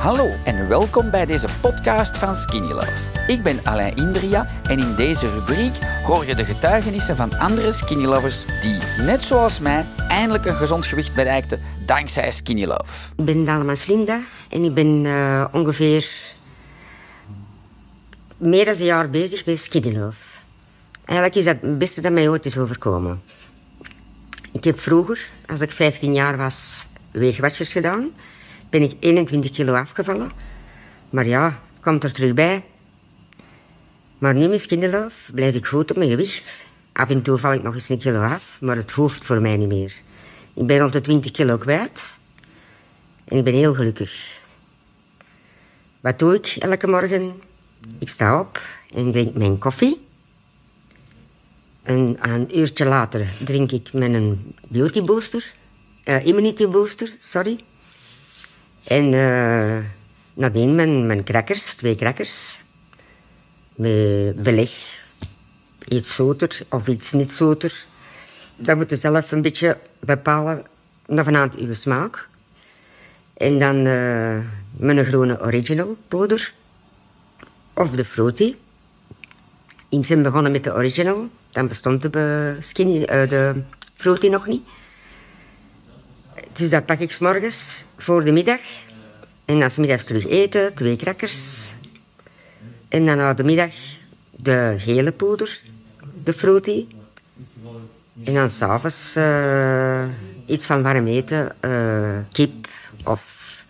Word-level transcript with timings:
Hallo 0.00 0.30
en 0.44 0.68
welkom 0.68 1.10
bij 1.10 1.26
deze 1.26 1.48
podcast 1.60 2.16
van 2.16 2.36
Skinny 2.36 2.72
Love. 2.72 2.92
Ik 3.26 3.42
ben 3.42 3.60
Alain 3.64 3.96
Indria 3.96 4.46
en 4.62 4.78
in 4.78 4.94
deze 4.94 5.30
rubriek 5.30 5.76
hoor 6.04 6.26
je 6.26 6.34
de 6.34 6.44
getuigenissen 6.44 7.16
van 7.16 7.38
andere 7.38 7.72
Skinny 7.72 8.04
Lovers 8.04 8.44
die, 8.60 8.78
net 8.98 9.22
zoals 9.22 9.58
mij, 9.58 9.84
eindelijk 10.08 10.44
een 10.44 10.54
gezond 10.54 10.86
gewicht 10.86 11.14
bereikten 11.14 11.60
dankzij 11.86 12.30
Skinny 12.30 12.64
Love. 12.64 13.14
Ik 13.16 13.24
ben 13.24 13.44
Dalemans 13.44 13.86
Linda 13.86 14.20
en 14.50 14.64
ik 14.64 14.74
ben 14.74 15.04
uh, 15.04 15.46
ongeveer 15.52 16.10
meer 18.36 18.64
dan 18.64 18.74
een 18.74 18.84
jaar 18.84 19.10
bezig 19.10 19.44
bij 19.44 19.56
Skinny 19.56 19.96
Love. 19.98 20.22
Eigenlijk 21.04 21.38
is 21.38 21.44
dat 21.44 21.56
het 21.60 21.78
beste 21.78 22.00
dat 22.00 22.12
mij 22.12 22.28
ooit 22.28 22.46
is 22.46 22.58
overkomen. 22.58 23.22
Ik 24.52 24.64
heb 24.64 24.80
vroeger, 24.80 25.28
als 25.46 25.60
ik 25.60 25.70
15 25.70 26.12
jaar 26.12 26.36
was, 26.36 26.86
weegwatchers 27.10 27.72
gedaan. 27.72 28.10
Ben 28.70 28.82
ik 28.82 28.96
21 29.00 29.50
kilo 29.50 29.74
afgevallen. 29.74 30.32
Maar 31.10 31.26
ja, 31.26 31.60
komt 31.80 32.04
er 32.04 32.12
terug 32.12 32.34
bij. 32.34 32.64
Maar 34.18 34.34
nu 34.34 34.48
met 34.48 34.70
Love 34.70 35.32
blijf 35.32 35.54
ik 35.54 35.66
goed 35.66 35.90
op 35.90 35.96
mijn 35.96 36.10
gewicht. 36.10 36.64
Af 36.92 37.10
en 37.10 37.22
toe 37.22 37.38
val 37.38 37.52
ik 37.52 37.62
nog 37.62 37.74
eens 37.74 37.88
een 37.88 37.98
kilo 37.98 38.20
af, 38.20 38.58
maar 38.60 38.76
het 38.76 38.90
hoeft 38.90 39.24
voor 39.24 39.40
mij 39.40 39.56
niet 39.56 39.68
meer. 39.68 39.92
Ik 40.54 40.66
ben 40.66 40.78
rond 40.78 40.92
de 40.92 41.00
20 41.00 41.30
kilo 41.30 41.56
kwijt. 41.56 42.18
En 43.24 43.36
ik 43.36 43.44
ben 43.44 43.54
heel 43.54 43.74
gelukkig. 43.74 44.38
Wat 46.00 46.18
doe 46.18 46.34
ik 46.34 46.46
elke 46.46 46.86
morgen? 46.86 47.40
Ik 47.98 48.08
sta 48.08 48.40
op 48.40 48.60
en 48.94 49.12
drink 49.12 49.34
mijn 49.34 49.58
koffie. 49.58 50.06
En 51.82 52.16
een 52.20 52.58
uurtje 52.58 52.84
later 52.84 53.26
drink 53.44 53.72
ik 53.72 53.92
mijn 53.92 54.54
beauty 54.68 55.02
booster. 55.02 55.54
Uh, 56.04 56.26
immunity 56.26 56.66
booster, 56.66 57.14
sorry. 57.18 57.58
En 58.84 59.12
uh, 59.12 59.78
nadien 60.34 60.74
mijn, 60.74 61.06
mijn 61.06 61.24
crackers, 61.24 61.74
twee 61.74 61.94
crackers. 61.94 62.62
Met 63.74 64.42
beleg. 64.42 64.98
Iets 65.88 66.14
zoeter 66.14 66.60
of 66.68 66.86
iets 66.86 67.12
niet 67.12 67.32
zoeter. 67.32 67.84
Dat 68.56 68.76
moet 68.76 68.90
je 68.90 68.96
zelf 68.96 69.32
een 69.32 69.42
beetje 69.42 69.78
bepalen, 69.98 70.66
naar 71.06 71.24
vanuit 71.24 71.56
uw 71.56 71.74
smaak. 71.74 72.28
En 73.34 73.58
dan 73.58 73.76
uh, 73.86 74.38
mijn 74.70 75.04
groene 75.04 75.40
original 75.40 75.96
poeder. 76.08 76.52
Of 77.74 77.90
de 77.90 78.04
fruity. 78.04 78.54
Ik 79.88 80.06
ben 80.08 80.22
begonnen 80.22 80.52
met 80.52 80.64
de 80.64 80.74
original. 80.74 81.28
Dan 81.50 81.68
bestond 81.68 82.12
de, 82.12 82.56
skinny, 82.60 82.96
uh, 83.00 83.28
de 83.28 83.62
fruity 83.94 84.28
nog 84.28 84.46
niet. 84.46 84.62
Dus 86.52 86.70
dat 86.70 86.86
pak 86.86 86.98
ik 86.98 87.10
s 87.10 87.18
morgens 87.18 87.84
voor 87.96 88.24
de 88.24 88.32
middag. 88.32 88.60
En 89.44 89.62
als 89.62 89.76
middags 89.76 90.04
terug 90.04 90.26
eten, 90.26 90.74
twee 90.74 90.96
crackers. 90.96 91.72
En 92.88 93.06
dan 93.06 93.16
na 93.16 93.34
de 93.34 93.44
middag 93.44 93.70
de 94.30 94.74
gele 94.78 95.12
poeder, 95.12 95.60
de 96.24 96.32
fruity. 96.32 96.86
En 98.24 98.34
dan 98.34 98.50
s'avonds 98.50 99.16
uh, 99.16 100.04
iets 100.46 100.66
van 100.66 100.82
warm 100.82 101.06
eten, 101.06 101.54
uh, 101.64 102.18
kip 102.32 102.68
of 103.04 103.64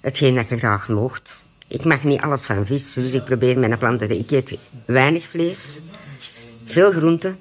hetgeen 0.00 0.34
dat 0.34 0.48
je 0.48 0.58
graag 0.58 0.88
moogt. 0.88 1.40
Ik 1.68 1.84
mag 1.84 2.04
niet 2.04 2.20
alles 2.20 2.44
van 2.44 2.66
vis, 2.66 2.92
dus 2.92 3.14
ik 3.14 3.24
probeer 3.24 3.58
mijn 3.58 3.78
planten... 3.78 4.18
Ik 4.18 4.30
eet 4.30 4.58
weinig 4.84 5.24
vlees, 5.24 5.80
veel 6.64 6.92
groenten. 6.92 7.38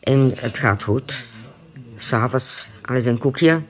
En 0.00 0.32
het 0.36 0.58
gaat 0.58 0.82
goed. 0.82 1.28
S'avonds 2.00 2.68
al 2.82 2.94
eens 2.94 3.04
een 3.04 3.18
koekje 3.18 3.62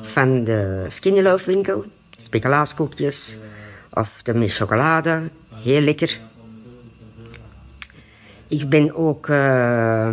van 0.00 0.44
de 0.44 0.86
Skinny 0.88 1.22
Love 1.22 1.46
winkel. 1.46 1.84
Speculaaskoekjes 2.16 3.36
of 3.90 4.20
de 4.22 4.34
met 4.34 4.52
chocolade. 4.52 5.30
Heel 5.54 5.80
lekker. 5.80 6.20
Ik 8.48 8.68
ben 8.68 8.94
ook... 8.94 9.28
Uh, 9.28 10.10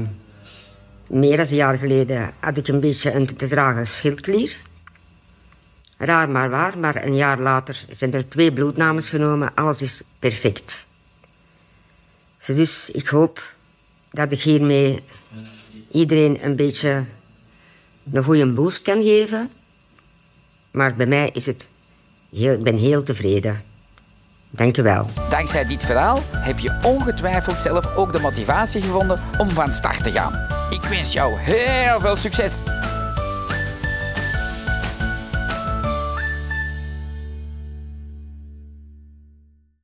meer 1.10 1.38
dan 1.38 1.46
een 1.46 1.56
jaar 1.56 1.78
geleden 1.78 2.34
had 2.40 2.58
ik 2.58 2.68
een 2.68 2.80
beetje 2.80 3.14
een 3.14 3.36
te 3.36 3.48
dragen 3.48 3.88
schildklier. 3.88 4.58
Raar 5.98 6.30
maar 6.30 6.50
waar, 6.50 6.78
maar 6.78 7.06
een 7.06 7.16
jaar 7.16 7.40
later 7.40 7.86
zijn 7.90 8.14
er 8.14 8.28
twee 8.28 8.54
bloednames 8.54 9.10
genomen. 9.10 9.56
Alles 9.56 9.82
is 9.82 10.02
perfect. 10.20 10.86
Dus 12.46 12.92
ik 12.92 13.08
hoop 13.08 13.54
dat 14.10 14.32
ik 14.32 14.42
hiermee 14.42 15.04
iedereen 15.91 16.44
een 16.44 16.56
beetje 16.56 17.06
een 18.13 18.24
goede 18.24 18.46
boost 18.46 18.81
kan 18.81 19.03
geven. 19.03 19.50
Maar 20.72 20.96
bij 20.96 21.06
mij 21.06 21.29
is 21.34 21.46
het... 21.46 21.68
Heel, 22.35 22.53
ik 22.53 22.63
ben 22.63 22.78
heel 22.78 23.03
tevreden. 23.03 23.63
Dank 24.50 24.78
u 24.78 24.84
wel. 24.84 25.09
Dankzij 25.29 25.66
dit 25.66 25.84
verhaal 25.84 26.19
heb 26.31 26.59
je 26.59 26.79
ongetwijfeld 26.84 27.57
zelf 27.57 27.96
ook 27.96 28.13
de 28.13 28.19
motivatie 28.19 28.81
gevonden 28.81 29.22
om 29.38 29.50
van 29.50 29.72
start 29.72 30.03
te 30.03 30.12
gaan. 30.12 30.34
Ik 30.69 30.81
wens 30.81 31.13
jou 31.13 31.38
heel 31.38 32.00
veel 32.00 32.16
succes. 32.16 32.63